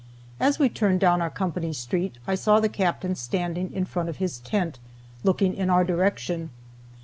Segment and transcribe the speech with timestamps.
[0.39, 4.17] As we turned down our company street I saw the Captain standing in front of
[4.17, 4.79] his tent,
[5.23, 6.49] looking in our direction.